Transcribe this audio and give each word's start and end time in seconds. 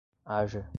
haja 0.25 0.65